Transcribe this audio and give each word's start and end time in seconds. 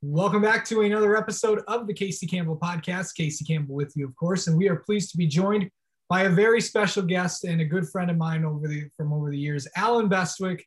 Welcome 0.00 0.42
back 0.42 0.64
to 0.66 0.82
another 0.82 1.16
episode 1.16 1.62
of 1.66 1.88
the 1.88 1.92
Casey 1.92 2.24
Campbell 2.24 2.56
podcast. 2.56 3.16
Casey 3.16 3.44
Campbell 3.44 3.74
with 3.74 3.92
you, 3.96 4.06
of 4.06 4.14
course, 4.14 4.46
and 4.46 4.56
we 4.56 4.68
are 4.68 4.76
pleased 4.76 5.10
to 5.10 5.16
be 5.16 5.26
joined 5.26 5.68
by 6.08 6.22
a 6.22 6.30
very 6.30 6.60
special 6.60 7.02
guest 7.02 7.42
and 7.42 7.60
a 7.60 7.64
good 7.64 7.88
friend 7.88 8.08
of 8.08 8.16
mine 8.16 8.44
over 8.44 8.68
the 8.68 8.88
from 8.96 9.12
over 9.12 9.28
the 9.28 9.36
years, 9.36 9.66
Allen 9.74 10.08
Bestwick. 10.08 10.62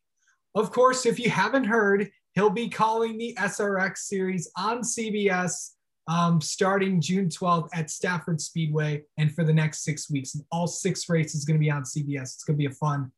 Of 0.54 0.74
course, 0.74 1.06
if 1.06 1.18
you 1.18 1.30
haven't 1.30 1.64
heard, 1.64 2.10
he'll 2.34 2.50
be 2.50 2.68
calling 2.68 3.18
the 3.18 3.34
SRX 3.40 4.00
series 4.00 4.52
on 4.58 4.82
CBS 4.82 5.76
um, 6.10 6.42
starting 6.42 7.00
June 7.00 7.30
12th 7.30 7.70
at 7.74 7.90
Stafford 7.90 8.42
Speedway 8.42 9.04
and 9.18 9.34
for 9.34 9.46
the 9.46 9.54
next 9.54 9.86
six 9.86 10.12
weeks. 10.12 10.36
And 10.36 10.44
all 10.52 10.68
six 10.68 11.08
races 11.08 11.46
going 11.46 11.58
to 11.58 11.64
be 11.64 11.72
on 11.72 11.84
CBS. 11.84 12.34
It's 12.34 12.44
going 12.44 12.58
to 12.58 12.62
be 12.62 12.74
a 12.74 12.76
fun, 12.76 13.10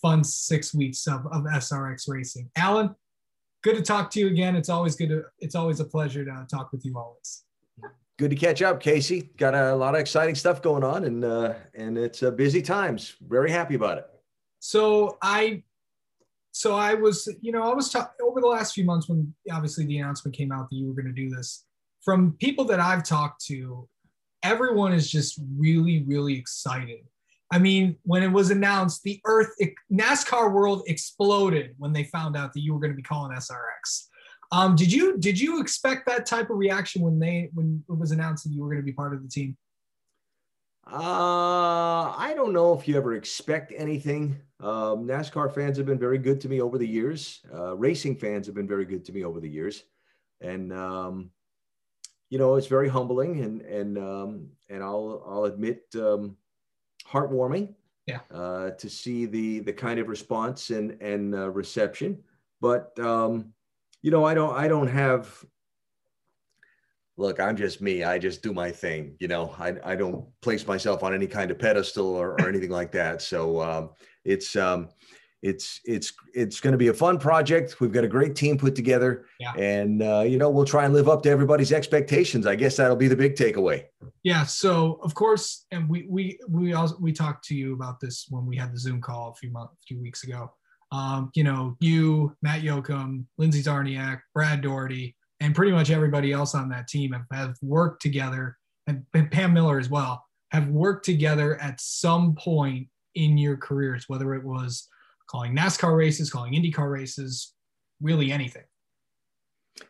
fun 0.00 0.24
six 0.24 0.72
weeks 0.72 1.06
of, 1.06 1.26
of 1.26 1.42
SRX 1.42 2.08
racing. 2.08 2.50
Allen, 2.56 2.94
good 3.62 3.76
to 3.76 3.82
talk 3.82 4.10
to 4.12 4.20
you 4.20 4.28
again. 4.28 4.56
It's 4.56 4.68
always 4.68 4.96
good 4.96 5.08
to, 5.10 5.24
it's 5.38 5.54
always 5.54 5.80
a 5.80 5.84
pleasure 5.84 6.24
to 6.24 6.46
talk 6.50 6.72
with 6.72 6.84
you 6.84 6.96
always. 6.98 7.44
Good 8.18 8.30
to 8.30 8.36
catch 8.36 8.62
up, 8.62 8.80
Casey. 8.80 9.30
Got 9.36 9.54
a 9.54 9.76
lot 9.76 9.94
of 9.94 10.00
exciting 10.00 10.34
stuff 10.34 10.60
going 10.60 10.82
on, 10.82 11.04
and 11.04 11.24
uh, 11.24 11.54
and 11.74 11.96
it's 11.96 12.20
uh, 12.20 12.32
busy 12.32 12.60
times. 12.60 13.14
Very 13.20 13.48
happy 13.48 13.76
about 13.76 13.98
it. 13.98 14.06
So 14.58 15.18
I, 15.22 15.62
so 16.50 16.74
I 16.74 16.94
was, 16.94 17.32
you 17.40 17.52
know, 17.52 17.62
I 17.62 17.74
was 17.74 17.92
talking 17.92 18.10
over 18.20 18.40
the 18.40 18.48
last 18.48 18.74
few 18.74 18.84
months 18.84 19.08
when 19.08 19.32
obviously 19.52 19.86
the 19.86 19.98
announcement 19.98 20.36
came 20.36 20.50
out 20.50 20.68
that 20.68 20.76
you 20.76 20.88
were 20.88 20.94
going 20.94 21.06
to 21.06 21.12
do 21.12 21.30
this. 21.30 21.64
From 22.04 22.32
people 22.40 22.64
that 22.64 22.80
I've 22.80 23.04
talked 23.04 23.44
to, 23.46 23.88
everyone 24.42 24.92
is 24.92 25.08
just 25.08 25.40
really, 25.56 26.02
really 26.04 26.36
excited 26.36 27.06
I 27.50 27.58
mean, 27.58 27.96
when 28.02 28.22
it 28.22 28.30
was 28.30 28.50
announced, 28.50 29.02
the 29.02 29.20
Earth 29.24 29.54
NASCAR 29.90 30.52
world 30.52 30.82
exploded 30.86 31.74
when 31.78 31.92
they 31.92 32.04
found 32.04 32.36
out 32.36 32.52
that 32.52 32.60
you 32.60 32.74
were 32.74 32.80
going 32.80 32.92
to 32.92 32.96
be 32.96 33.02
calling 33.02 33.34
SRX. 33.34 34.08
Um, 34.50 34.76
did 34.76 34.92
you 34.92 35.18
did 35.18 35.38
you 35.38 35.60
expect 35.60 36.06
that 36.06 36.24
type 36.24 36.50
of 36.50 36.56
reaction 36.56 37.02
when 37.02 37.18
they 37.18 37.50
when 37.54 37.84
it 37.88 37.98
was 37.98 38.12
announced 38.12 38.44
that 38.44 38.50
you 38.50 38.62
were 38.62 38.68
going 38.68 38.80
to 38.80 38.84
be 38.84 38.92
part 38.92 39.14
of 39.14 39.22
the 39.22 39.28
team? 39.28 39.56
Uh, 40.90 42.14
I 42.16 42.32
don't 42.34 42.54
know 42.54 42.72
if 42.72 42.88
you 42.88 42.96
ever 42.96 43.14
expect 43.14 43.74
anything. 43.76 44.40
Um, 44.60 45.06
NASCAR 45.06 45.54
fans 45.54 45.76
have 45.76 45.84
been 45.84 45.98
very 45.98 46.16
good 46.16 46.40
to 46.42 46.48
me 46.48 46.62
over 46.62 46.78
the 46.78 46.88
years. 46.88 47.40
Uh, 47.52 47.76
racing 47.76 48.16
fans 48.16 48.46
have 48.46 48.54
been 48.54 48.66
very 48.66 48.86
good 48.86 49.04
to 49.04 49.12
me 49.12 49.22
over 49.22 49.38
the 49.38 49.50
years, 49.50 49.82
and 50.40 50.72
um, 50.72 51.30
you 52.30 52.38
know 52.38 52.54
it's 52.54 52.68
very 52.68 52.88
humbling. 52.88 53.40
And 53.40 53.60
and 53.62 53.98
um, 53.98 54.48
and 54.70 54.82
I'll 54.82 55.22
I'll 55.26 55.44
admit 55.44 55.82
um, 55.96 56.36
heartwarming. 57.10 57.74
Yeah. 58.06 58.20
Uh, 58.32 58.70
to 58.70 58.88
see 58.88 59.26
the 59.26 59.60
the 59.60 59.72
kind 59.72 60.00
of 60.00 60.08
response 60.08 60.70
and 60.70 60.92
and 61.02 61.34
uh, 61.34 61.50
reception, 61.50 62.22
but 62.58 62.98
um, 62.98 63.52
you 64.00 64.10
know, 64.10 64.24
I 64.24 64.32
don't 64.32 64.56
I 64.56 64.66
don't 64.66 64.88
have. 64.88 65.44
Look, 67.18 67.38
I'm 67.38 67.56
just 67.56 67.82
me. 67.82 68.04
I 68.04 68.18
just 68.18 68.42
do 68.42 68.54
my 68.54 68.70
thing. 68.70 69.16
You 69.18 69.28
know, 69.28 69.54
I 69.58 69.74
I 69.84 69.94
don't 69.94 70.24
place 70.40 70.66
myself 70.66 71.02
on 71.02 71.12
any 71.12 71.26
kind 71.26 71.50
of 71.50 71.58
pedestal 71.58 72.06
or, 72.06 72.30
or 72.40 72.48
anything 72.48 72.70
like 72.70 72.92
that. 72.92 73.20
So 73.20 73.60
um, 73.60 73.90
it's 74.24 74.56
um, 74.56 74.88
it's 75.42 75.80
it's 75.84 76.12
it's 76.34 76.60
going 76.60 76.72
to 76.72 76.78
be 76.78 76.88
a 76.88 76.94
fun 76.94 77.18
project. 77.18 77.80
We've 77.80 77.92
got 77.92 78.04
a 78.04 78.08
great 78.08 78.34
team 78.34 78.58
put 78.58 78.74
together, 78.74 79.26
yeah. 79.38 79.52
and 79.54 80.02
uh, 80.02 80.24
you 80.26 80.36
know 80.36 80.50
we'll 80.50 80.64
try 80.64 80.84
and 80.84 80.92
live 80.92 81.08
up 81.08 81.22
to 81.22 81.30
everybody's 81.30 81.72
expectations. 81.72 82.46
I 82.46 82.56
guess 82.56 82.76
that'll 82.76 82.96
be 82.96 83.08
the 83.08 83.16
big 83.16 83.36
takeaway. 83.36 83.84
Yeah. 84.24 84.44
So 84.44 84.98
of 85.02 85.14
course, 85.14 85.66
and 85.70 85.88
we 85.88 86.06
we 86.08 86.38
we 86.48 86.72
also 86.72 86.96
we 87.00 87.12
talked 87.12 87.44
to 87.46 87.54
you 87.54 87.74
about 87.74 88.00
this 88.00 88.26
when 88.30 88.46
we 88.46 88.56
had 88.56 88.72
the 88.72 88.78
Zoom 88.78 89.00
call 89.00 89.30
a 89.30 89.34
few 89.34 89.52
months, 89.52 89.74
a 89.74 89.86
few 89.86 90.00
weeks 90.00 90.24
ago. 90.24 90.52
Um, 90.90 91.30
you 91.34 91.44
know, 91.44 91.76
you, 91.80 92.34
Matt 92.42 92.62
Yocum, 92.62 93.24
Lindsay 93.36 93.62
Czarniak, 93.62 94.20
Brad 94.34 94.62
Daugherty, 94.62 95.14
and 95.40 95.54
pretty 95.54 95.72
much 95.72 95.90
everybody 95.90 96.32
else 96.32 96.54
on 96.54 96.70
that 96.70 96.88
team 96.88 97.12
have, 97.12 97.26
have 97.30 97.56
worked 97.62 98.00
together, 98.02 98.56
and, 98.86 99.04
and 99.14 99.30
Pam 99.30 99.52
Miller 99.52 99.78
as 99.78 99.90
well, 99.90 100.24
have 100.50 100.68
worked 100.68 101.04
together 101.04 101.60
at 101.60 101.78
some 101.80 102.34
point 102.34 102.88
in 103.14 103.36
your 103.36 103.56
careers, 103.56 104.04
whether 104.08 104.34
it 104.34 104.42
was 104.42 104.88
calling 105.28 105.54
NASCAR 105.54 105.96
races, 105.96 106.30
calling 106.30 106.54
IndyCar 106.54 106.90
races, 106.90 107.52
really 108.00 108.32
anything. 108.32 108.64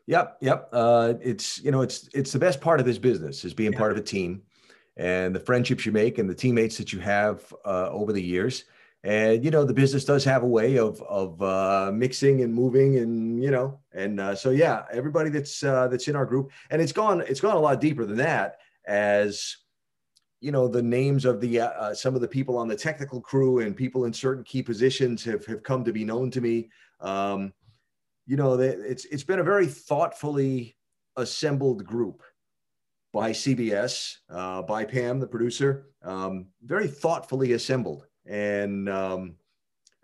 Yep, 0.07 0.39
yep. 0.41 0.69
Uh, 0.73 1.15
it's 1.21 1.63
you 1.63 1.71
know 1.71 1.81
it's 1.81 2.09
it's 2.13 2.33
the 2.33 2.39
best 2.39 2.61
part 2.61 2.81
of 2.81 2.87
this 2.87 2.99
business 2.99 3.45
is 3.45 3.55
being 3.55 3.73
yeah. 3.73 3.79
part 3.79 3.93
of 3.93 3.99
a 3.99 4.03
team, 4.03 4.43
and 4.97 5.35
the 5.35 5.41
friendships 5.41 5.87
you 5.87 5.93
make 5.93 6.19
and 6.19 6.29
the 6.29 6.35
teammates 6.35 6.77
that 6.77 6.93
you 6.93 7.01
have 7.01 7.53
uh, 7.65 7.89
over 7.91 8.13
the 8.13 8.23
years. 8.23 8.65
And 9.05 9.45
you 9.45 9.51
know 9.51 9.65
the 9.65 9.73
business 9.73 10.05
does 10.05 10.25
have 10.25 10.43
a 10.43 10.47
way 10.47 10.79
of 10.79 11.01
of 11.03 11.41
uh, 11.41 11.91
mixing 11.95 12.43
and 12.43 12.53
moving, 12.53 12.99
and 12.99 13.43
you 13.43 13.51
know, 13.51 13.79
and 13.93 14.21
uh, 14.21 14.35
so 14.35 14.51
yeah, 14.51 14.85
everybody 14.93 15.31
that's 15.31 15.63
uh, 15.63 15.89
that's 15.89 16.09
in 16.09 16.17
our 16.17 16.27
group, 16.27 16.51
and 16.71 16.83
it's 16.83 16.93
gone 16.93 17.23
it's 17.23 17.41
gone 17.41 17.57
a 17.57 17.61
lot 17.61 17.81
deeper 17.81 18.05
than 18.05 18.17
that 18.17 18.59
as 18.87 19.57
you 20.41 20.53
know 20.53 20.69
the 20.69 20.83
names 20.83 21.25
of 21.25 21.41
the 21.41 21.61
uh, 21.61 21.69
uh, 21.69 21.95
some 21.95 22.15
of 22.15 22.21
the 22.21 22.29
people 22.29 22.57
on 22.57 22.69
the 22.69 22.77
technical 22.77 23.21
crew 23.21 23.61
and 23.61 23.77
people 23.77 24.05
in 24.05 24.13
certain 24.13 24.45
key 24.45 24.63
positions 24.63 25.25
have, 25.25 25.45
have 25.47 25.63
come 25.63 25.85
to 25.85 25.93
be 25.93 26.05
known 26.05 26.31
to 26.31 26.41
me. 26.41 26.71
Um, 27.01 27.53
you 28.27 28.37
know 28.37 28.55
it's 28.55 29.05
it's 29.07 29.25
been 29.25 29.39
a 29.39 29.45
very 29.45 29.67
thoughtfully 29.67 30.77
assembled 31.17 31.85
group 31.85 32.23
by 33.13 33.33
cbs 33.33 34.17
uh, 34.31 34.63
by 34.63 34.85
pam 34.85 35.19
the 35.19 35.27
producer 35.27 35.89
um, 36.03 36.47
very 36.63 36.89
thoughtfully 36.89 37.53
assembled. 37.53 38.07
And 38.27 38.89
um, 38.89 39.37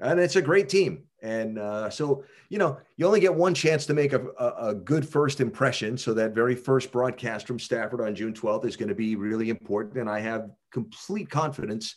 and 0.01 0.19
it's 0.19 0.37
a 0.37 0.43
great 0.43 0.69
team 0.69 1.05
and 1.25 1.59
uh, 1.59 1.89
so, 1.89 2.23
you 2.51 2.59
know, 2.59 2.79
you 2.99 3.07
only 3.07 3.19
get 3.19 3.35
one 3.35 3.55
chance 3.55 3.87
to 3.87 3.95
make 3.95 4.13
a, 4.13 4.27
a, 4.39 4.69
a, 4.69 4.75
good 4.75 5.09
first 5.09 5.41
impression. 5.41 5.97
So 5.97 6.13
that 6.13 6.35
very 6.35 6.55
first 6.55 6.93
broadcast 6.93 7.47
from 7.47 7.59
Stafford 7.59 8.03
on 8.03 8.15
June 8.15 8.35
12th 8.35 8.67
is 8.67 8.77
going 8.77 8.91
to 8.91 8.95
be 8.95 9.17
really 9.17 9.49
important. 9.49 9.97
And 9.97 10.11
I 10.11 10.21
have 10.21 10.51
complete 10.71 11.31
confidence 11.31 11.97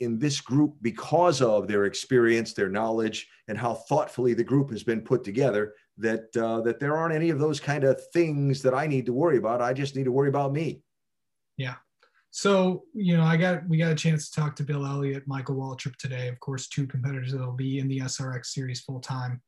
in 0.00 0.18
this 0.18 0.40
group 0.40 0.72
because 0.80 1.42
of 1.42 1.68
their 1.68 1.84
experience, 1.84 2.54
their 2.54 2.70
knowledge, 2.70 3.28
and 3.46 3.58
how 3.58 3.74
thoughtfully 3.74 4.32
the 4.32 4.42
group 4.42 4.70
has 4.70 4.82
been 4.82 5.02
put 5.02 5.22
together. 5.22 5.74
That 5.98 6.34
uh, 6.34 6.62
that 6.62 6.80
there 6.80 6.96
aren't 6.96 7.14
any 7.14 7.28
of 7.28 7.38
those 7.38 7.60
kind 7.60 7.84
of 7.84 8.00
things 8.14 8.62
that 8.62 8.72
I 8.72 8.86
need 8.86 9.04
to 9.04 9.12
worry 9.12 9.36
about. 9.36 9.60
I 9.60 9.74
just 9.74 9.94
need 9.94 10.04
to 10.04 10.12
worry 10.12 10.30
about 10.30 10.50
me. 10.50 10.80
Yeah, 11.58 11.74
so, 12.34 12.84
you 12.94 13.14
know, 13.14 13.24
I 13.24 13.36
got 13.36 13.68
we 13.68 13.76
got 13.76 13.92
a 13.92 13.94
chance 13.94 14.30
to 14.30 14.40
talk 14.40 14.56
to 14.56 14.62
Bill 14.62 14.86
Elliott, 14.86 15.24
Michael 15.26 15.54
Waltrip 15.54 15.96
today. 15.96 16.28
Of 16.28 16.40
course, 16.40 16.66
two 16.66 16.86
competitors 16.86 17.30
that'll 17.30 17.52
be 17.52 17.78
in 17.78 17.88
the 17.88 18.00
SRX 18.00 18.46
series 18.46 18.80
full 18.80 19.00
time. 19.00 19.42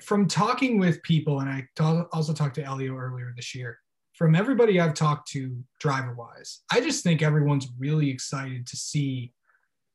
From 0.00 0.28
talking 0.28 0.78
with 0.78 1.02
people, 1.02 1.40
and 1.40 1.50
I 1.50 1.66
also 2.12 2.32
talked 2.32 2.54
to 2.56 2.62
Helio 2.62 2.96
earlier 2.96 3.32
this 3.34 3.56
year. 3.56 3.80
From 4.12 4.36
everybody 4.36 4.78
I've 4.78 4.94
talked 4.94 5.28
to, 5.32 5.56
driver 5.80 6.14
wise, 6.14 6.60
I 6.70 6.80
just 6.80 7.02
think 7.02 7.22
everyone's 7.22 7.66
really 7.76 8.08
excited 8.08 8.68
to 8.68 8.76
see, 8.76 9.32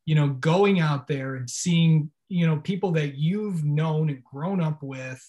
you 0.06 0.16
know, 0.16 0.28
going 0.28 0.82
out 0.82 1.08
there 1.08 1.36
and 1.36 1.50
seeing, 1.50 2.12
you 2.28 2.46
know, 2.46 2.58
people 2.58 2.92
that 2.92 3.16
you've 3.16 3.64
known 3.64 4.10
and 4.10 4.22
grown 4.26 4.60
up 4.60 4.84
with, 4.84 5.26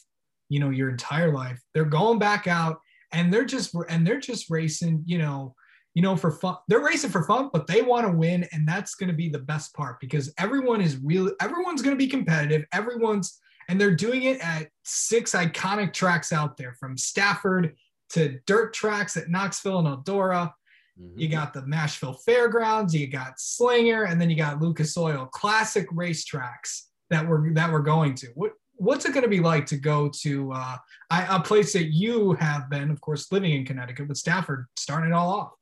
you 0.49 0.59
know, 0.59 0.71
your 0.71 0.91
entire 0.91 1.33
life. 1.33 1.63
They're 1.75 1.85
going 1.85 2.19
back 2.19 2.49
out 2.49 2.81
and 3.13 3.33
they're 3.33 3.45
just 3.45 3.73
and 3.89 4.05
they're 4.05 4.19
just 4.19 4.51
racing, 4.51 5.05
you 5.07 5.19
know 5.19 5.55
you 5.95 6.03
know, 6.03 6.17
for 6.17 6.31
fun. 6.31 6.57
They're 6.69 6.85
racing 6.85 7.11
for 7.11 7.25
fun, 7.25 7.51
but 7.53 7.67
they 7.67 7.83
want 7.83 8.07
to 8.07 8.13
win. 8.13 8.47
And 8.53 8.67
that's 8.67 8.95
going 8.95 9.09
to 9.09 9.17
be 9.17 9.29
the 9.29 9.39
best 9.39 9.75
part 9.75 9.99
because 10.01 10.33
everyone 10.39 10.81
is 10.81 10.97
really, 10.99 11.33
everyone's 11.41 11.83
going 11.83 11.97
to 11.97 11.99
be 11.99 12.09
competitive. 12.09 12.65
Everyone's, 12.73 13.41
and 13.69 13.81
they're 13.81 13.95
doing 13.95 14.25
it 14.25 14.41
at 14.41 14.69
six 14.85 15.33
iconic 15.33 15.93
tracks 15.93 16.33
out 16.33 16.57
there 16.57 16.75
from 16.79 16.97
Stafford 16.97 17.75
to 18.11 18.39
dirt 18.47 18.73
tracks 18.73 19.17
at 19.17 19.31
Knoxville 19.31 19.81
and 19.81 19.89
Eldora. 19.89 20.53
Mm-hmm. 21.01 21.21
You 21.21 21.29
got 21.29 21.53
the 21.53 21.63
Nashville 21.67 22.15
Fairgrounds, 22.27 22.95
you 22.95 23.07
got 23.07 23.39
Slinger, 23.39 24.05
and 24.05 24.21
then 24.21 24.31
you 24.31 24.37
got 24.37 24.61
Lucas 24.61 24.97
Oil, 24.97 25.27
classic 25.27 25.89
racetracks 25.91 26.83
that 27.11 27.27
we're 27.27 27.53
that 27.55 27.71
we're 27.71 27.81
going 27.81 28.15
to. 28.17 28.29
What 28.35 28.53
what's 28.75 29.05
it 29.05 29.13
going 29.13 29.23
to 29.23 29.29
be 29.29 29.41
like 29.41 29.67
to 29.67 29.77
go 29.77 30.09
to 30.23 30.53
uh, 30.53 30.77
a 31.11 31.41
place 31.41 31.73
that 31.75 31.93
you 31.93 32.33
have 32.35 32.71
been, 32.71 32.91
of 32.91 33.01
course, 33.01 33.31
living 33.31 33.53
in 33.53 33.65
Connecticut, 33.65 34.09
but 34.09 34.17
Stafford 34.17 34.67
starting 34.77 35.11
it 35.11 35.15
all 35.15 35.33
off? 35.33 35.53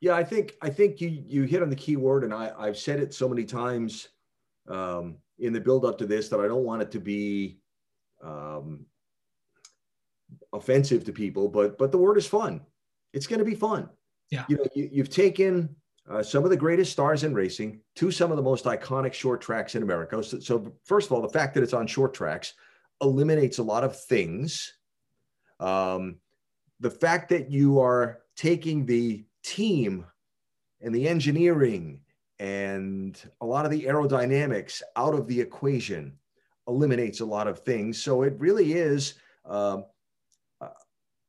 Yeah, 0.00 0.14
I 0.14 0.24
think 0.24 0.54
I 0.62 0.68
think 0.68 1.00
you 1.00 1.08
you 1.08 1.44
hit 1.44 1.62
on 1.62 1.70
the 1.70 1.76
key 1.76 1.96
word, 1.96 2.24
and 2.24 2.32
I 2.34 2.52
I've 2.58 2.76
said 2.76 3.00
it 3.00 3.14
so 3.14 3.28
many 3.28 3.44
times 3.44 4.08
um, 4.68 5.16
in 5.38 5.52
the 5.52 5.60
build 5.60 5.84
up 5.84 5.98
to 5.98 6.06
this 6.06 6.28
that 6.28 6.40
I 6.40 6.48
don't 6.48 6.64
want 6.64 6.82
it 6.82 6.90
to 6.92 7.00
be 7.00 7.58
um, 8.22 8.86
offensive 10.52 11.04
to 11.04 11.12
people, 11.12 11.48
but 11.48 11.78
but 11.78 11.92
the 11.92 11.98
word 11.98 12.18
is 12.18 12.26
fun. 12.26 12.60
It's 13.12 13.26
going 13.26 13.38
to 13.38 13.44
be 13.44 13.54
fun. 13.54 13.88
Yeah, 14.30 14.44
you 14.48 14.56
know, 14.56 14.66
you, 14.74 14.88
you've 14.92 15.10
taken 15.10 15.74
uh, 16.08 16.22
some 16.22 16.44
of 16.44 16.50
the 16.50 16.56
greatest 16.56 16.92
stars 16.92 17.24
in 17.24 17.34
racing 17.34 17.80
to 17.96 18.10
some 18.10 18.30
of 18.30 18.36
the 18.36 18.42
most 18.42 18.64
iconic 18.64 19.12
short 19.12 19.40
tracks 19.40 19.74
in 19.74 19.82
America. 19.82 20.22
So, 20.22 20.38
so, 20.38 20.72
first 20.84 21.06
of 21.06 21.12
all, 21.12 21.22
the 21.22 21.28
fact 21.28 21.54
that 21.54 21.62
it's 21.62 21.72
on 21.72 21.86
short 21.86 22.14
tracks 22.14 22.54
eliminates 23.00 23.58
a 23.58 23.62
lot 23.62 23.84
of 23.84 23.98
things. 23.98 24.72
Um, 25.58 26.16
the 26.80 26.90
fact 26.90 27.30
that 27.30 27.50
you 27.50 27.80
are 27.80 28.20
taking 28.36 28.86
the 28.86 29.24
team 29.46 30.04
and 30.80 30.94
the 30.94 31.08
engineering 31.08 32.00
and 32.38 33.30
a 33.40 33.46
lot 33.46 33.64
of 33.64 33.70
the 33.70 33.84
aerodynamics 33.84 34.82
out 34.96 35.14
of 35.14 35.26
the 35.26 35.40
equation 35.40 36.12
eliminates 36.68 37.20
a 37.20 37.24
lot 37.24 37.46
of 37.46 37.60
things. 37.60 38.02
So 38.02 38.22
it 38.22 38.34
really 38.38 38.74
is 38.74 39.14
uh, 39.48 39.78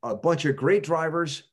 a 0.03 0.15
bunch 0.15 0.45
of 0.45 0.55
great 0.55 0.83
drivers 0.83 1.43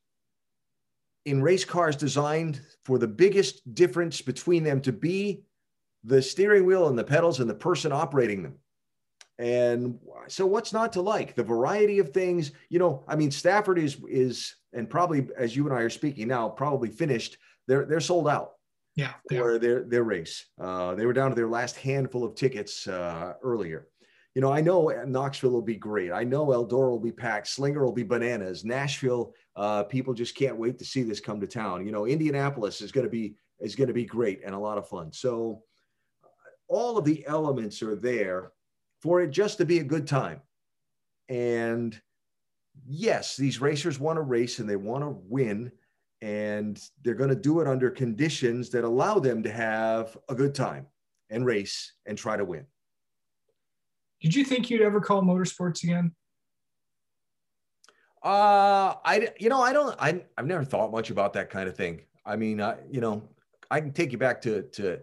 in 1.26 1.42
race 1.42 1.64
cars 1.64 1.96
designed 1.96 2.60
for 2.84 2.98
the 2.98 3.08
biggest 3.08 3.74
difference 3.74 4.20
between 4.20 4.64
them 4.64 4.80
to 4.80 4.92
be 4.92 5.44
the 6.02 6.20
steering 6.20 6.66
wheel 6.66 6.88
and 6.88 6.98
the 6.98 7.04
pedals 7.04 7.40
and 7.40 7.48
the 7.48 7.54
person 7.54 7.92
operating 7.92 8.42
them. 8.42 8.56
And 9.38 9.98
so 10.28 10.46
what's 10.46 10.72
not 10.72 10.92
to 10.92 11.02
like? 11.02 11.34
The 11.34 11.42
variety 11.42 11.98
of 11.98 12.10
things, 12.10 12.52
you 12.68 12.78
know, 12.78 13.04
I 13.08 13.16
mean, 13.16 13.30
Stafford 13.30 13.78
is 13.78 13.96
is 14.08 14.54
and 14.74 14.88
probably 14.88 15.28
as 15.36 15.56
you 15.56 15.66
and 15.66 15.74
I 15.74 15.80
are 15.80 15.90
speaking 15.90 16.28
now, 16.28 16.48
probably 16.48 16.90
finished. 16.90 17.38
They're 17.66 17.84
they're 17.84 18.00
sold 18.00 18.28
out. 18.28 18.52
Yeah, 18.96 19.12
for 19.28 19.58
their 19.58 19.82
their 19.82 20.04
race. 20.04 20.46
Uh, 20.60 20.94
they 20.94 21.04
were 21.04 21.12
down 21.12 21.30
to 21.30 21.34
their 21.34 21.48
last 21.48 21.76
handful 21.76 22.22
of 22.24 22.36
tickets 22.36 22.86
uh, 22.86 23.32
earlier. 23.42 23.88
You 24.34 24.40
know, 24.40 24.52
I 24.52 24.60
know 24.60 24.88
Knoxville 25.06 25.50
will 25.50 25.62
be 25.62 25.76
great. 25.76 26.12
I 26.12 26.24
know 26.24 26.46
Eldora 26.46 26.90
will 26.90 27.00
be 27.00 27.12
packed. 27.12 27.46
Slinger 27.48 27.84
will 27.84 27.92
be 27.92 28.02
bananas. 28.02 28.64
Nashville, 28.64 29.32
uh, 29.54 29.84
people 29.84 30.12
just 30.12 30.36
can't 30.36 30.56
wait 30.56 30.78
to 30.78 30.84
see 30.84 31.02
this 31.02 31.20
come 31.20 31.40
to 31.40 31.46
town. 31.46 31.86
You 31.86 31.92
know, 31.92 32.06
Indianapolis 32.06 32.80
is 32.80 32.92
going 32.92 33.06
to 33.06 33.10
be 33.10 33.36
is 33.60 33.74
going 33.76 33.88
to 33.88 33.94
be 33.94 34.04
great 34.04 34.40
and 34.44 34.54
a 34.54 34.58
lot 34.58 34.78
of 34.78 34.88
fun. 34.88 35.12
So 35.12 35.62
all 36.68 36.98
of 36.98 37.04
the 37.04 37.24
elements 37.26 37.82
are 37.82 37.96
there 37.96 38.52
for 39.02 39.20
it 39.20 39.30
just 39.30 39.58
to 39.58 39.64
be 39.64 39.78
a 39.78 39.84
good 39.84 40.06
time. 40.06 40.40
And 41.28 42.00
yes, 42.86 43.36
these 43.36 43.60
racers 43.60 43.98
want 43.98 44.16
to 44.16 44.22
race 44.22 44.58
and 44.58 44.68
they 44.68 44.76
want 44.76 45.02
to 45.04 45.16
win, 45.28 45.72
and 46.20 46.80
they're 47.02 47.14
going 47.14 47.30
to 47.30 47.36
do 47.36 47.60
it 47.60 47.66
under 47.66 47.90
conditions 47.90 48.70
that 48.70 48.84
allow 48.84 49.18
them 49.18 49.42
to 49.42 49.50
have 49.50 50.16
a 50.28 50.34
good 50.34 50.54
time 50.54 50.86
and 51.30 51.44
race 51.44 51.92
and 52.06 52.16
try 52.16 52.36
to 52.36 52.44
win. 52.44 52.66
Did 54.20 54.34
you 54.34 54.44
think 54.44 54.70
you'd 54.70 54.80
ever 54.80 55.00
call 55.00 55.22
motorsports 55.22 55.82
again? 55.82 56.12
Uh, 58.22 58.94
I, 59.04 59.28
you 59.38 59.50
know, 59.50 59.60
I 59.60 59.74
don't, 59.74 59.94
I, 60.00 60.24
I've 60.38 60.46
never 60.46 60.64
thought 60.64 60.90
much 60.90 61.10
about 61.10 61.34
that 61.34 61.50
kind 61.50 61.68
of 61.68 61.76
thing. 61.76 62.00
I 62.24 62.36
mean, 62.36 62.60
I, 62.60 62.76
you 62.90 63.02
know, 63.02 63.28
I 63.70 63.80
can 63.80 63.92
take 63.92 64.12
you 64.12 64.18
back 64.18 64.40
to, 64.42 64.62
to 64.62 65.00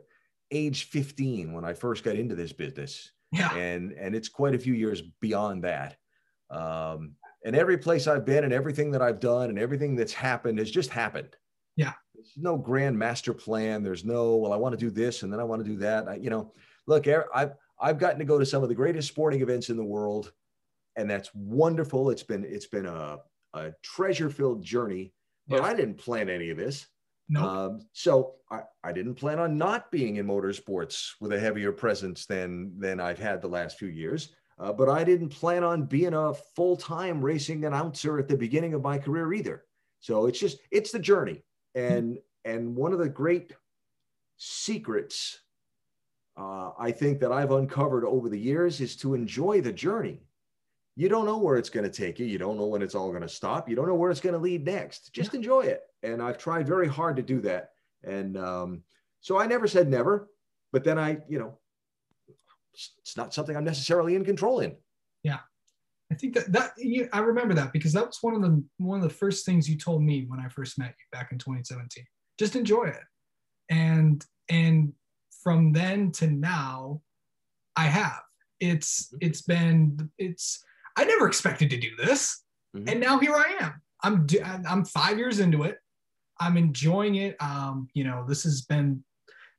age 0.49 0.85
15 0.85 1.53
when 1.53 1.63
I 1.63 1.73
first 1.73 2.03
got 2.03 2.15
into 2.15 2.33
this 2.33 2.51
business. 2.51 3.11
Yeah. 3.31 3.53
And, 3.55 3.91
and 3.93 4.15
it's 4.15 4.27
quite 4.27 4.55
a 4.55 4.59
few 4.59 4.73
years 4.73 5.03
beyond 5.21 5.65
that. 5.65 5.97
Um, 6.49 7.15
and 7.43 7.55
every 7.55 7.77
place 7.77 8.07
I've 8.07 8.25
been 8.25 8.43
and 8.43 8.53
everything 8.53 8.91
that 8.91 9.01
I've 9.01 9.19
done 9.19 9.49
and 9.49 9.59
everything 9.59 9.95
that's 9.95 10.13
happened 10.13 10.59
has 10.59 10.71
just 10.71 10.89
happened. 10.89 11.35
Yeah. 11.75 11.93
There's 12.13 12.33
no 12.37 12.57
grand 12.57 12.97
master 12.97 13.33
plan. 13.33 13.83
There's 13.83 14.05
no, 14.05 14.35
well, 14.35 14.53
I 14.53 14.57
want 14.57 14.73
to 14.73 14.85
do 14.85 14.91
this 14.91 15.23
and 15.23 15.31
then 15.31 15.39
I 15.39 15.43
want 15.43 15.63
to 15.63 15.69
do 15.69 15.77
that. 15.77 16.07
I, 16.07 16.15
you 16.15 16.29
know, 16.29 16.53
look, 16.87 17.07
I've, 17.07 17.53
I've 17.79 17.97
gotten 17.97 18.19
to 18.19 18.25
go 18.25 18.37
to 18.37 18.45
some 18.45 18.61
of 18.61 18.69
the 18.69 18.75
greatest 18.75 19.07
sporting 19.07 19.41
events 19.41 19.69
in 19.69 19.77
the 19.77 19.83
world 19.83 20.31
and 20.95 21.09
that's 21.09 21.31
wonderful. 21.33 22.09
It's 22.09 22.23
been, 22.23 22.45
it's 22.45 22.67
been 22.67 22.85
a, 22.85 23.17
a 23.53 23.71
treasure 23.81 24.29
filled 24.29 24.63
journey, 24.63 25.13
but 25.47 25.61
yeah. 25.61 25.65
I 25.65 25.73
didn't 25.73 25.97
plan 25.97 26.29
any 26.29 26.51
of 26.51 26.57
this. 26.57 26.87
Nope. 27.29 27.43
Um, 27.43 27.87
so 27.93 28.35
I, 28.51 28.63
I 28.83 28.91
didn't 28.91 29.15
plan 29.15 29.39
on 29.39 29.57
not 29.57 29.89
being 29.89 30.17
in 30.17 30.27
motorsports 30.27 31.11
with 31.21 31.31
a 31.31 31.39
heavier 31.39 31.71
presence 31.71 32.25
than 32.25 32.73
than 32.77 32.99
I've 32.99 33.19
had 33.19 33.41
the 33.41 33.47
last 33.47 33.79
few 33.79 33.87
years. 33.87 34.35
Uh, 34.61 34.71
but 34.71 34.89
I 34.89 35.03
didn't 35.03 35.29
plan 35.29 35.63
on 35.63 35.85
being 35.85 36.13
a 36.13 36.33
full 36.33 36.77
time 36.77 37.21
racing 37.21 37.65
announcer 37.65 38.19
at 38.19 38.27
the 38.27 38.37
beginning 38.37 38.73
of 38.73 38.83
my 38.83 38.97
career 38.97 39.33
either. 39.33 39.63
So 39.99 40.27
it's 40.27 40.39
just 40.39 40.59
it's 40.69 40.91
the 40.91 40.99
journey, 40.99 41.43
and 41.75 42.19
and 42.45 42.75
one 42.75 42.93
of 42.93 42.99
the 42.99 43.09
great 43.09 43.53
secrets 44.37 45.39
uh, 46.37 46.71
I 46.79 46.91
think 46.91 47.19
that 47.19 47.31
I've 47.31 47.51
uncovered 47.51 48.05
over 48.05 48.29
the 48.29 48.39
years 48.39 48.81
is 48.81 48.95
to 48.97 49.13
enjoy 49.13 49.61
the 49.61 49.73
journey. 49.73 50.21
You 50.95 51.09
don't 51.09 51.25
know 51.25 51.37
where 51.37 51.57
it's 51.57 51.69
going 51.69 51.89
to 51.89 51.95
take 51.95 52.19
you. 52.19 52.25
You 52.25 52.37
don't 52.37 52.57
know 52.57 52.67
when 52.67 52.81
it's 52.81 52.95
all 52.95 53.09
going 53.09 53.21
to 53.21 53.29
stop. 53.29 53.69
You 53.69 53.75
don't 53.75 53.87
know 53.87 53.95
where 53.95 54.11
it's 54.11 54.21
going 54.21 54.33
to 54.33 54.39
lead 54.39 54.65
next. 54.65 55.13
Just 55.13 55.33
enjoy 55.33 55.61
it 55.61 55.83
and 56.03 56.21
I've 56.21 56.37
tried 56.37 56.67
very 56.67 56.87
hard 56.87 57.15
to 57.17 57.21
do 57.21 57.41
that. 57.41 57.71
And 58.03 58.37
um, 58.37 58.83
so 59.19 59.39
I 59.39 59.45
never 59.45 59.67
said 59.67 59.89
never, 59.89 60.29
but 60.71 60.83
then 60.83 60.97
I, 60.97 61.19
you 61.27 61.39
know, 61.39 61.57
it's 62.73 63.17
not 63.17 63.33
something 63.33 63.55
I'm 63.55 63.63
necessarily 63.63 64.15
in 64.15 64.25
control 64.25 64.59
in. 64.59 64.75
Yeah, 65.23 65.39
I 66.11 66.15
think 66.15 66.33
that 66.35 66.51
that 66.51 66.71
you, 66.77 67.07
I 67.13 67.19
remember 67.19 67.53
that 67.53 67.71
because 67.73 67.93
that 67.93 68.05
was 68.05 68.17
one 68.21 68.35
of 68.35 68.41
the 68.41 68.63
one 68.77 68.97
of 68.97 69.03
the 69.03 69.13
first 69.13 69.45
things 69.45 69.69
you 69.69 69.77
told 69.77 70.03
me 70.03 70.25
when 70.27 70.39
I 70.39 70.49
first 70.49 70.77
met 70.77 70.89
you 70.89 71.05
back 71.17 71.31
in 71.31 71.37
2017. 71.37 72.05
Just 72.37 72.55
enjoy 72.55 72.85
it, 72.85 73.03
and 73.69 74.23
and 74.49 74.93
from 75.43 75.71
then 75.71 76.11
to 76.13 76.27
now, 76.27 77.01
I 77.75 77.85
have. 77.85 78.21
It's 78.59 79.07
mm-hmm. 79.07 79.17
it's 79.21 79.41
been 79.41 80.11
it's 80.17 80.63
I 80.97 81.05
never 81.05 81.27
expected 81.27 81.69
to 81.69 81.77
do 81.77 81.89
this, 81.97 82.43
mm-hmm. 82.75 82.89
and 82.89 82.99
now 82.99 83.19
here 83.19 83.35
I 83.35 83.57
am. 83.61 83.81
I'm 84.03 84.27
I'm 84.67 84.85
five 84.85 85.17
years 85.17 85.39
into 85.39 85.63
it. 85.63 85.77
I'm 86.39 86.57
enjoying 86.57 87.15
it. 87.15 87.35
Um, 87.39 87.87
you 87.93 88.03
know, 88.03 88.25
this 88.27 88.43
has 88.43 88.63
been 88.63 89.03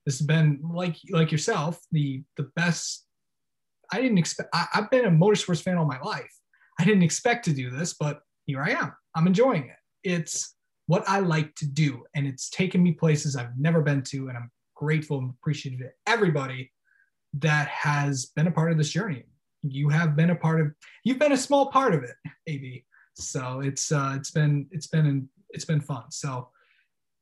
this 0.06 0.18
has 0.18 0.26
been 0.26 0.60
like 0.62 0.96
like 1.10 1.32
yourself 1.32 1.80
the 1.92 2.22
the 2.36 2.50
best. 2.56 3.06
I 3.92 4.00
didn't 4.00 4.18
expect. 4.18 4.48
I, 4.54 4.66
I've 4.74 4.90
been 4.90 5.04
a 5.04 5.10
motorsports 5.10 5.62
fan 5.62 5.76
all 5.76 5.86
my 5.86 6.00
life. 6.00 6.32
I 6.80 6.84
didn't 6.84 7.02
expect 7.02 7.44
to 7.46 7.52
do 7.52 7.70
this, 7.70 7.94
but 7.94 8.20
here 8.46 8.62
I 8.62 8.70
am. 8.70 8.92
I'm 9.14 9.26
enjoying 9.26 9.64
it. 9.64 9.76
It's 10.08 10.54
what 10.86 11.04
I 11.08 11.20
like 11.20 11.54
to 11.56 11.66
do, 11.66 12.04
and 12.14 12.26
it's 12.26 12.50
taken 12.50 12.82
me 12.82 12.92
places 12.92 13.36
I've 13.36 13.56
never 13.58 13.82
been 13.82 14.02
to, 14.04 14.28
and 14.28 14.36
I'm 14.36 14.50
grateful 14.74 15.18
and 15.18 15.30
appreciative 15.30 15.80
to 15.80 15.90
everybody 16.06 16.72
that 17.34 17.68
has 17.68 18.26
been 18.26 18.46
a 18.46 18.50
part 18.50 18.72
of 18.72 18.78
this 18.78 18.90
journey. 18.90 19.24
You 19.62 19.88
have 19.90 20.16
been 20.16 20.30
a 20.30 20.34
part 20.34 20.60
of. 20.60 20.72
You've 21.04 21.20
been 21.20 21.32
a 21.32 21.36
small 21.36 21.70
part 21.70 21.94
of 21.94 22.02
it, 22.02 22.16
AB. 22.46 22.84
So 23.14 23.60
it's 23.60 23.92
uh, 23.92 24.14
it's 24.16 24.30
been 24.30 24.66
it's 24.70 24.88
been 24.88 25.28
it's 25.50 25.64
been 25.64 25.80
fun. 25.80 26.04
So 26.10 26.48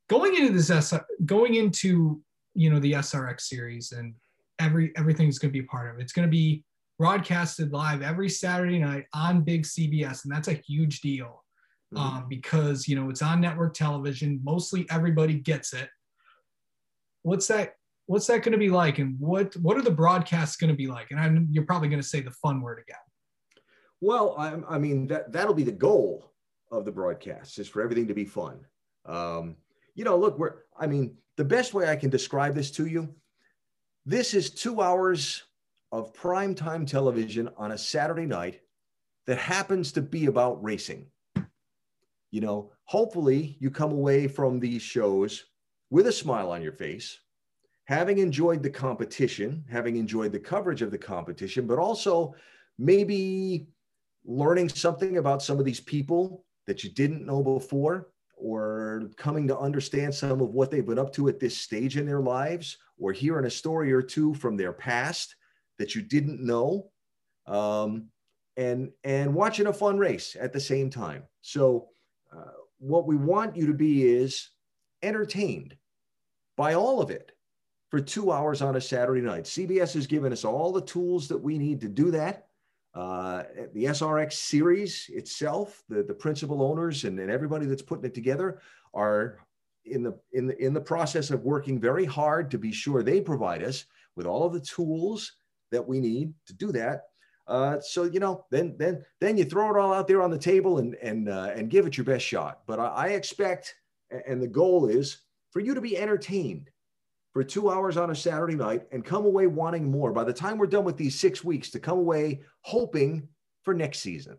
going 0.08 0.34
into 0.34 0.52
this 0.52 0.70
S, 0.70 0.94
going 1.26 1.54
into 1.54 2.22
you 2.60 2.68
know 2.68 2.78
the 2.78 2.92
SRX 2.92 3.40
series 3.40 3.92
and 3.92 4.14
every 4.58 4.92
everything's 4.94 5.38
going 5.38 5.50
to 5.50 5.58
be 5.58 5.64
a 5.64 5.68
part 5.68 5.88
of 5.88 5.98
it. 5.98 6.02
It's 6.02 6.12
going 6.12 6.28
to 6.28 6.30
be 6.30 6.62
broadcasted 6.98 7.72
live 7.72 8.02
every 8.02 8.28
Saturday 8.28 8.78
night 8.78 9.06
on 9.14 9.40
Big 9.40 9.62
CBS, 9.62 10.24
and 10.24 10.34
that's 10.34 10.48
a 10.48 10.52
huge 10.52 11.00
deal 11.00 11.42
mm-hmm. 11.94 11.96
um, 11.96 12.26
because 12.28 12.86
you 12.86 12.96
know 12.96 13.08
it's 13.08 13.22
on 13.22 13.40
network 13.40 13.72
television. 13.72 14.40
Mostly 14.44 14.86
everybody 14.90 15.34
gets 15.34 15.72
it. 15.72 15.88
What's 17.22 17.46
that? 17.46 17.76
What's 18.04 18.26
that 18.26 18.42
going 18.42 18.52
to 18.52 18.58
be 18.58 18.68
like, 18.68 18.98
and 18.98 19.18
what 19.18 19.56
what 19.56 19.78
are 19.78 19.82
the 19.82 19.90
broadcasts 19.90 20.56
going 20.56 20.70
to 20.70 20.76
be 20.76 20.86
like? 20.86 21.10
And 21.12 21.18
I'm, 21.18 21.48
you're 21.50 21.64
probably 21.64 21.88
going 21.88 22.02
to 22.02 22.06
say 22.06 22.20
the 22.20 22.30
fun 22.30 22.60
word 22.60 22.82
again. 22.86 23.00
Well, 24.02 24.34
I, 24.38 24.74
I 24.74 24.78
mean 24.78 25.06
that 25.06 25.32
that'll 25.32 25.54
be 25.54 25.64
the 25.64 25.72
goal 25.72 26.34
of 26.70 26.84
the 26.84 26.92
broadcast 26.92 27.58
is 27.58 27.68
for 27.68 27.80
everything 27.80 28.06
to 28.08 28.14
be 28.14 28.26
fun. 28.26 28.60
Um, 29.06 29.56
you 29.94 30.04
know, 30.04 30.16
look, 30.16 30.38
we're, 30.38 30.54
I 30.78 30.86
mean, 30.86 31.16
the 31.36 31.44
best 31.44 31.74
way 31.74 31.88
I 31.88 31.96
can 31.96 32.10
describe 32.10 32.54
this 32.54 32.70
to 32.72 32.86
you, 32.86 33.14
this 34.06 34.34
is 34.34 34.50
two 34.50 34.80
hours 34.80 35.44
of 35.92 36.14
prime 36.14 36.54
time 36.54 36.86
television 36.86 37.48
on 37.56 37.72
a 37.72 37.78
Saturday 37.78 38.26
night 38.26 38.60
that 39.26 39.38
happens 39.38 39.92
to 39.92 40.02
be 40.02 40.26
about 40.26 40.62
racing. 40.62 41.06
You 42.30 42.40
know, 42.40 42.72
hopefully 42.84 43.56
you 43.60 43.70
come 43.70 43.92
away 43.92 44.28
from 44.28 44.60
these 44.60 44.82
shows 44.82 45.44
with 45.90 46.06
a 46.06 46.12
smile 46.12 46.50
on 46.50 46.62
your 46.62 46.72
face, 46.72 47.18
having 47.84 48.18
enjoyed 48.18 48.62
the 48.62 48.70
competition, 48.70 49.64
having 49.68 49.96
enjoyed 49.96 50.32
the 50.32 50.38
coverage 50.38 50.82
of 50.82 50.92
the 50.92 50.98
competition, 50.98 51.66
but 51.66 51.78
also 51.78 52.34
maybe 52.78 53.66
learning 54.24 54.68
something 54.68 55.18
about 55.18 55.42
some 55.42 55.58
of 55.58 55.64
these 55.64 55.80
people 55.80 56.44
that 56.66 56.84
you 56.84 56.90
didn't 56.90 57.26
know 57.26 57.42
before 57.42 58.08
or 58.40 59.10
coming 59.16 59.46
to 59.48 59.58
understand 59.58 60.14
some 60.14 60.40
of 60.40 60.50
what 60.50 60.70
they've 60.70 60.86
been 60.86 60.98
up 60.98 61.12
to 61.14 61.28
at 61.28 61.38
this 61.38 61.56
stage 61.56 61.96
in 61.96 62.06
their 62.06 62.20
lives, 62.20 62.78
or 62.98 63.12
hearing 63.12 63.46
a 63.46 63.50
story 63.50 63.92
or 63.92 64.02
two 64.02 64.34
from 64.34 64.56
their 64.56 64.72
past 64.72 65.36
that 65.78 65.94
you 65.94 66.02
didn't 66.02 66.44
know, 66.44 66.90
um, 67.46 68.06
and 68.56 68.90
and 69.04 69.34
watching 69.34 69.66
a 69.66 69.72
fun 69.72 69.98
race 69.98 70.36
at 70.38 70.52
the 70.52 70.60
same 70.60 70.90
time. 70.90 71.22
So, 71.40 71.88
uh, 72.34 72.52
what 72.78 73.06
we 73.06 73.16
want 73.16 73.56
you 73.56 73.66
to 73.66 73.74
be 73.74 74.06
is 74.06 74.50
entertained 75.02 75.76
by 76.56 76.74
all 76.74 77.00
of 77.00 77.10
it 77.10 77.32
for 77.90 78.00
two 78.00 78.30
hours 78.30 78.62
on 78.62 78.76
a 78.76 78.80
Saturday 78.80 79.20
night. 79.20 79.44
CBS 79.44 79.94
has 79.94 80.06
given 80.06 80.32
us 80.32 80.44
all 80.44 80.72
the 80.72 80.82
tools 80.82 81.28
that 81.28 81.38
we 81.38 81.58
need 81.58 81.80
to 81.80 81.88
do 81.88 82.10
that. 82.12 82.46
Uh, 82.94 83.44
the 83.72 83.84
SRX 83.84 84.32
series 84.32 85.08
itself, 85.12 85.82
the, 85.88 86.02
the 86.02 86.14
principal 86.14 86.62
owners 86.62 87.04
and, 87.04 87.20
and 87.20 87.30
everybody 87.30 87.66
that's 87.66 87.82
putting 87.82 88.04
it 88.04 88.14
together 88.14 88.60
are 88.94 89.38
in 89.84 90.02
the, 90.02 90.18
in, 90.32 90.46
the, 90.48 90.64
in 90.64 90.74
the 90.74 90.80
process 90.80 91.30
of 91.30 91.44
working 91.44 91.80
very 91.80 92.04
hard 92.04 92.50
to 92.50 92.58
be 92.58 92.72
sure 92.72 93.02
they 93.02 93.20
provide 93.20 93.62
us 93.62 93.84
with 94.16 94.26
all 94.26 94.44
of 94.44 94.52
the 94.52 94.60
tools 94.60 95.32
that 95.70 95.86
we 95.86 96.00
need 96.00 96.34
to 96.46 96.52
do 96.52 96.72
that. 96.72 97.04
Uh, 97.46 97.80
so 97.80 98.04
you 98.04 98.20
know, 98.20 98.44
then 98.50 98.76
then 98.78 99.04
then 99.20 99.36
you 99.36 99.44
throw 99.44 99.74
it 99.74 99.80
all 99.80 99.92
out 99.92 100.06
there 100.06 100.22
on 100.22 100.30
the 100.30 100.38
table 100.38 100.78
and 100.78 100.94
and 101.02 101.28
uh, 101.28 101.50
and 101.54 101.68
give 101.68 101.84
it 101.84 101.96
your 101.96 102.04
best 102.04 102.24
shot. 102.24 102.60
But 102.64 102.78
I, 102.78 102.86
I 102.86 103.06
expect, 103.08 103.74
and 104.26 104.40
the 104.40 104.46
goal 104.46 104.86
is 104.86 105.22
for 105.50 105.58
you 105.58 105.74
to 105.74 105.80
be 105.80 105.98
entertained 105.98 106.70
for 107.32 107.44
two 107.44 107.70
hours 107.70 107.96
on 107.96 108.10
a 108.10 108.14
Saturday 108.14 108.56
night 108.56 108.82
and 108.92 109.04
come 109.04 109.24
away 109.24 109.46
wanting 109.46 109.90
more. 109.90 110.12
By 110.12 110.24
the 110.24 110.32
time 110.32 110.58
we're 110.58 110.66
done 110.66 110.84
with 110.84 110.96
these 110.96 111.18
six 111.18 111.44
weeks, 111.44 111.70
to 111.70 111.80
come 111.80 111.98
away 111.98 112.40
hoping 112.62 113.28
for 113.62 113.74
next 113.74 114.00
season. 114.00 114.36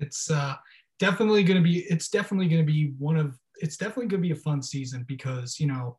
It's 0.00 0.30
uh, 0.30 0.54
definitely 0.98 1.44
going 1.44 1.58
to 1.58 1.64
be 1.64 1.80
it's 1.90 2.08
definitely 2.08 2.48
going 2.48 2.64
to 2.64 2.72
be 2.72 2.94
one 2.98 3.16
of 3.16 3.38
it's 3.56 3.76
definitely 3.76 4.06
going 4.06 4.22
to 4.22 4.28
be 4.28 4.32
a 4.32 4.36
fun 4.36 4.62
season 4.62 5.04
because 5.06 5.58
you 5.60 5.66
know 5.66 5.98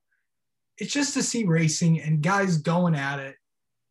it's 0.78 0.94
just 0.94 1.14
to 1.14 1.24
see 1.24 1.46
racing 1.46 2.02
and 2.02 2.22
guys 2.22 2.58
going 2.58 2.96
at 2.96 3.20
it 3.20 3.36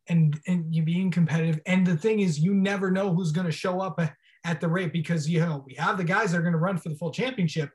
and 0.09 0.39
and 0.47 0.75
you 0.75 0.83
being 0.83 1.11
competitive 1.11 1.61
and 1.67 1.87
the 1.87 1.97
thing 1.97 2.21
is 2.21 2.39
you 2.39 2.55
never 2.55 2.91
know 2.91 3.15
who's 3.15 3.33
going 3.33 3.47
to 3.47 3.53
show 3.53 3.81
up 3.81 4.01
at 4.45 4.61
the 4.61 4.69
rate 4.69 4.93
because 4.93 5.29
you 5.29 5.41
know 5.41 5.65
we 5.67 5.75
have 5.75 5.97
the 5.97 6.05
guys 6.05 6.33
that 6.33 6.39
are 6.39 6.43
going 6.43 6.53
to 6.53 6.59
run 6.59 6.77
for 6.77 6.91
the 6.91 6.95
full 6.97 7.11
championship 7.11 7.71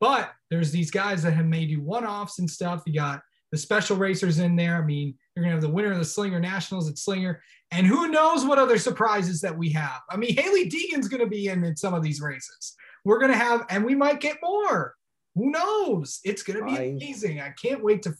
but 0.00 0.32
there's 0.50 0.72
these 0.72 0.90
guys 0.90 1.22
that 1.22 1.32
have 1.32 1.46
made 1.46 1.68
you 1.68 1.80
one-offs 1.80 2.40
and 2.40 2.50
stuff 2.50 2.82
you 2.86 2.94
got 2.94 3.20
the 3.52 3.58
special 3.58 3.96
racers 3.96 4.38
in 4.38 4.56
there 4.56 4.76
i 4.76 4.84
mean 4.84 5.14
you're 5.34 5.44
going 5.44 5.54
to 5.54 5.60
have 5.60 5.62
the 5.62 5.74
winner 5.74 5.92
of 5.92 5.98
the 5.98 6.04
slinger 6.04 6.40
nationals 6.40 6.88
at 6.90 6.98
slinger 6.98 7.40
and 7.70 7.86
who 7.86 8.08
knows 8.08 8.44
what 8.44 8.58
other 8.58 8.78
surprises 8.78 9.40
that 9.40 9.56
we 9.56 9.70
have 9.70 10.00
i 10.10 10.16
mean 10.16 10.34
Hailie 10.34 10.68
Deegan's 10.68 11.08
going 11.08 11.22
to 11.22 11.26
be 11.26 11.48
in, 11.48 11.62
in 11.64 11.76
some 11.76 11.94
of 11.94 12.02
these 12.02 12.20
races 12.20 12.74
we're 13.04 13.20
going 13.20 13.32
to 13.32 13.38
have 13.38 13.64
and 13.70 13.84
we 13.84 13.94
might 13.94 14.20
get 14.20 14.38
more 14.42 14.94
who 15.34 15.50
knows 15.50 16.20
it's 16.24 16.42
going 16.42 16.58
to 16.58 16.64
be 16.64 16.90
amazing 16.90 17.40
i 17.40 17.52
can't 17.62 17.84
wait 17.84 18.02
to 18.02 18.14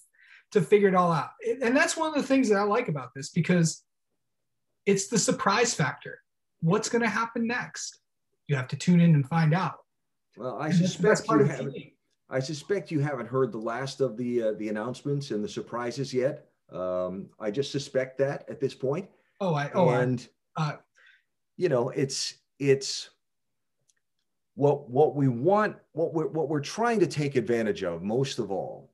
to 0.52 0.60
figure 0.60 0.88
it 0.88 0.94
all 0.94 1.10
out. 1.10 1.30
And 1.62 1.76
that's 1.76 1.96
one 1.96 2.08
of 2.08 2.14
the 2.14 2.22
things 2.22 2.48
that 2.48 2.56
I 2.56 2.62
like 2.62 2.88
about 2.88 3.10
this 3.14 3.30
because 3.30 3.82
it's 4.86 5.08
the 5.08 5.18
surprise 5.18 5.74
factor. 5.74 6.20
What's 6.60 6.88
going 6.88 7.02
to 7.02 7.08
happen 7.08 7.46
next? 7.46 7.98
You 8.46 8.56
have 8.56 8.68
to 8.68 8.76
tune 8.76 9.00
in 9.00 9.14
and 9.14 9.26
find 9.26 9.54
out. 9.54 9.78
Well, 10.36 10.58
I 10.60 10.70
suspect 10.70 11.26
you 11.28 11.38
haven't. 11.38 11.76
I 12.32 12.40
suspect 12.40 12.90
you 12.90 13.00
haven't 13.00 13.26
heard 13.26 13.52
the 13.52 13.58
last 13.58 14.00
of 14.00 14.16
the 14.16 14.42
uh, 14.42 14.52
the 14.52 14.70
announcements 14.70 15.30
and 15.30 15.44
the 15.44 15.48
surprises 15.48 16.12
yet. 16.14 16.48
Um, 16.72 17.28
I 17.38 17.50
just 17.50 17.70
suspect 17.70 18.16
that 18.18 18.48
at 18.48 18.58
this 18.58 18.74
point. 18.74 19.08
Oh, 19.40 19.54
I 19.54 19.70
oh, 19.74 19.90
and 19.90 20.26
I, 20.56 20.70
uh, 20.70 20.76
you 21.58 21.68
know, 21.68 21.90
it's 21.90 22.34
it's 22.58 23.10
what 24.54 24.88
what 24.88 25.14
we 25.14 25.28
want, 25.28 25.76
what 25.92 26.14
we're 26.14 26.28
what 26.28 26.48
we're 26.48 26.60
trying 26.60 27.00
to 27.00 27.06
take 27.06 27.36
advantage 27.36 27.84
of 27.84 28.02
most 28.02 28.38
of 28.38 28.50
all 28.50 28.90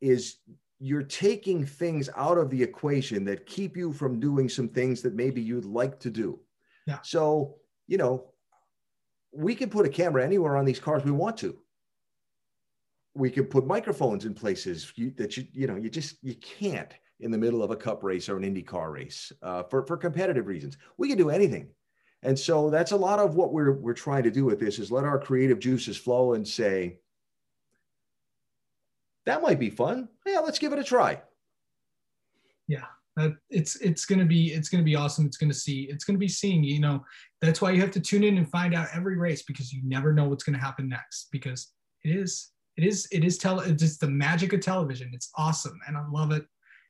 is 0.00 0.36
you're 0.78 1.02
taking 1.02 1.64
things 1.64 2.10
out 2.16 2.38
of 2.38 2.50
the 2.50 2.62
equation 2.62 3.24
that 3.24 3.46
keep 3.46 3.76
you 3.76 3.92
from 3.92 4.20
doing 4.20 4.48
some 4.48 4.68
things 4.68 5.02
that 5.02 5.14
maybe 5.14 5.40
you'd 5.40 5.64
like 5.64 5.98
to 5.98 6.10
do. 6.10 6.38
Yeah. 6.86 6.98
So, 7.02 7.56
you 7.86 7.96
know, 7.96 8.26
we 9.32 9.54
can 9.54 9.70
put 9.70 9.86
a 9.86 9.88
camera 9.88 10.22
anywhere 10.22 10.56
on 10.56 10.64
these 10.64 10.78
cars 10.78 11.02
we 11.04 11.10
want 11.10 11.36
to. 11.38 11.56
We 13.14 13.30
can 13.30 13.44
put 13.44 13.66
microphones 13.66 14.24
in 14.24 14.34
places 14.34 14.92
you, 14.96 15.12
that 15.16 15.36
you, 15.36 15.46
you 15.52 15.66
know, 15.66 15.76
you 15.76 15.88
just, 15.88 16.16
you 16.22 16.34
can't 16.34 16.92
in 17.20 17.30
the 17.30 17.38
middle 17.38 17.62
of 17.62 17.70
a 17.70 17.76
cup 17.76 18.02
race 18.02 18.28
or 18.28 18.36
an 18.36 18.44
Indy 18.44 18.62
car 18.62 18.90
race 18.90 19.32
uh, 19.42 19.62
for, 19.64 19.86
for 19.86 19.96
competitive 19.96 20.46
reasons. 20.46 20.76
We 20.98 21.08
can 21.08 21.18
do 21.18 21.30
anything. 21.30 21.68
And 22.22 22.38
so 22.38 22.70
that's 22.70 22.92
a 22.92 22.96
lot 22.96 23.18
of 23.18 23.36
what 23.36 23.52
we're, 23.52 23.72
we're 23.72 23.92
trying 23.94 24.24
to 24.24 24.30
do 24.30 24.44
with 24.44 24.58
this 24.58 24.78
is 24.78 24.90
let 24.90 25.04
our 25.04 25.18
creative 25.18 25.58
juices 25.58 25.96
flow 25.96 26.32
and 26.32 26.46
say, 26.46 26.98
that 29.26 29.42
might 29.42 29.60
be 29.60 29.70
fun. 29.70 30.08
Yeah, 30.26 30.40
let's 30.40 30.58
give 30.58 30.72
it 30.72 30.78
a 30.78 30.84
try. 30.84 31.22
Yeah, 32.68 32.84
it's 33.50 33.76
it's 33.76 34.04
gonna 34.04 34.24
be 34.24 34.52
it's 34.52 34.68
gonna 34.68 34.84
be 34.84 34.96
awesome. 34.96 35.26
It's 35.26 35.36
gonna 35.36 35.54
see 35.54 35.82
it's 35.90 36.04
gonna 36.04 36.18
be 36.18 36.28
seeing. 36.28 36.64
You 36.64 36.80
know, 36.80 37.04
that's 37.40 37.60
why 37.60 37.70
you 37.70 37.80
have 37.80 37.90
to 37.92 38.00
tune 38.00 38.24
in 38.24 38.38
and 38.38 38.50
find 38.50 38.74
out 38.74 38.88
every 38.92 39.16
race 39.16 39.42
because 39.42 39.72
you 39.72 39.82
never 39.84 40.12
know 40.12 40.28
what's 40.28 40.44
gonna 40.44 40.58
happen 40.58 40.88
next. 40.88 41.28
Because 41.30 41.72
it 42.04 42.16
is 42.16 42.50
it 42.76 42.84
is 42.84 43.06
it 43.12 43.24
is 43.24 43.38
tele 43.38 43.64
it's 43.64 43.82
just 43.82 44.00
the 44.00 44.08
magic 44.08 44.52
of 44.52 44.60
television. 44.60 45.10
It's 45.12 45.30
awesome 45.36 45.78
and 45.86 45.96
I 45.96 46.04
love 46.10 46.32
it. 46.32 46.44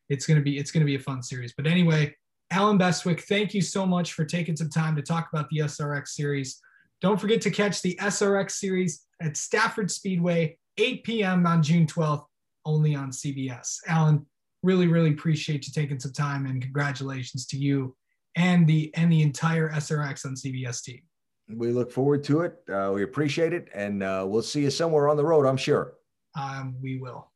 It's 0.08 0.26
gonna 0.26 0.40
be 0.40 0.58
it's 0.58 0.70
gonna 0.70 0.86
be 0.86 0.96
a 0.96 1.00
fun 1.00 1.22
series. 1.22 1.54
But 1.56 1.66
anyway, 1.66 2.14
Allen 2.50 2.78
Bestwick, 2.78 3.22
thank 3.22 3.54
you 3.54 3.62
so 3.62 3.86
much 3.86 4.12
for 4.12 4.24
taking 4.24 4.56
some 4.56 4.70
time 4.70 4.96
to 4.96 5.02
talk 5.02 5.28
about 5.32 5.48
the 5.50 5.60
SRX 5.60 6.08
series. 6.08 6.60
Don't 7.00 7.20
forget 7.20 7.40
to 7.42 7.50
catch 7.50 7.82
the 7.82 7.98
SRX 8.00 8.52
series 8.52 9.06
at 9.20 9.36
Stafford 9.36 9.90
Speedway 9.90 10.58
8 10.78 11.04
p.m. 11.04 11.46
on 11.46 11.62
June 11.62 11.86
12th, 11.86 12.24
only 12.64 12.94
on 12.94 13.10
CBS. 13.10 13.78
Allen, 13.86 14.26
really, 14.62 14.86
really 14.86 15.10
appreciate 15.10 15.66
you 15.66 15.72
taking 15.72 16.00
some 16.00 16.12
time 16.12 16.46
and 16.46 16.62
congratulations 16.62 17.46
to 17.46 17.56
you 17.56 17.94
and 18.36 18.66
the 18.66 18.92
and 18.94 19.12
the 19.12 19.22
entire 19.22 19.70
SRX 19.70 20.26
on 20.26 20.34
CBS 20.34 20.82
team. 20.82 21.02
We 21.48 21.72
look 21.72 21.92
forward 21.92 22.24
to 22.24 22.40
it. 22.40 22.58
Uh, 22.68 22.92
we 22.94 23.02
appreciate 23.02 23.52
it, 23.52 23.68
and 23.74 24.02
uh, 24.02 24.24
we'll 24.26 24.42
see 24.42 24.62
you 24.62 24.70
somewhere 24.70 25.08
on 25.08 25.16
the 25.16 25.24
road, 25.24 25.46
I'm 25.46 25.56
sure. 25.58 25.94
Um, 26.38 26.76
we 26.82 26.98
will. 26.98 27.30